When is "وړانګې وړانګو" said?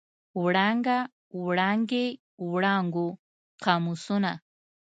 1.45-3.07